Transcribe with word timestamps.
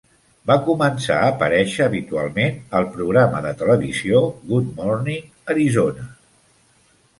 Va 0.51 0.53
començar 0.69 1.17
a 1.17 1.27
aparèixer 1.33 1.83
habitualment 1.87 2.57
al 2.81 2.89
programa 2.97 3.43
de 3.49 3.53
televisió 3.61 4.25
"Good 4.49 4.75
Morning 4.83 5.31
Arizona". 5.57 6.11